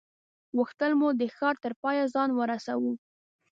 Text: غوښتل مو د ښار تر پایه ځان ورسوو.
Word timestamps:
غوښتل 0.57 0.91
مو 0.99 1.09
د 1.19 1.23
ښار 1.35 1.55
تر 1.63 1.73
پایه 1.81 2.05
ځان 2.13 2.29
ورسوو. 2.33 2.93